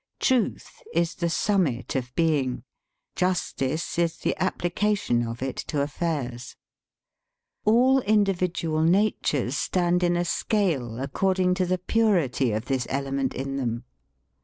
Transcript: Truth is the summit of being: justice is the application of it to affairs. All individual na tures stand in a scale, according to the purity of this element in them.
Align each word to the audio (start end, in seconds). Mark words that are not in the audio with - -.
Truth 0.19 0.81
is 0.95 1.13
the 1.13 1.29
summit 1.29 1.95
of 1.95 2.15
being: 2.15 2.63
justice 3.15 3.99
is 3.99 4.17
the 4.17 4.35
application 4.41 5.21
of 5.21 5.43
it 5.43 5.57
to 5.69 5.79
affairs. 5.83 6.55
All 7.65 7.99
individual 7.99 8.81
na 8.81 9.11
tures 9.23 9.53
stand 9.53 10.01
in 10.01 10.17
a 10.17 10.25
scale, 10.25 10.97
according 10.99 11.53
to 11.53 11.67
the 11.67 11.77
purity 11.77 12.51
of 12.51 12.65
this 12.65 12.87
element 12.89 13.35
in 13.35 13.57
them. 13.57 13.83